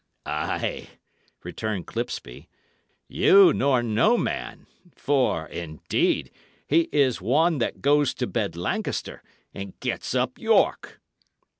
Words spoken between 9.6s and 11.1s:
gets up York."